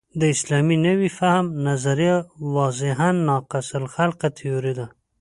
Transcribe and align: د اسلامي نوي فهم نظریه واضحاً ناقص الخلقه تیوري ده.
د 0.19 0.21
اسلامي 0.35 0.77
نوي 0.87 1.09
فهم 1.17 1.45
نظریه 1.67 2.17
واضحاً 2.55 3.09
ناقص 3.29 3.67
الخلقه 3.81 4.27
تیوري 4.37 4.73
ده. 4.79 4.87